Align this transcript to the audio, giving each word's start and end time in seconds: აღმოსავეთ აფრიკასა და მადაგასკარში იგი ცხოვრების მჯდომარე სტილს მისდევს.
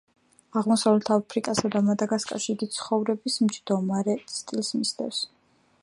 აღმოსავეთ 0.61 1.11
აფრიკასა 1.15 1.71
და 1.75 1.81
მადაგასკარში 1.89 2.49
იგი 2.55 2.69
ცხოვრების 2.77 3.39
მჯდომარე 3.47 4.17
სტილს 4.39 4.77
მისდევს. 4.81 5.23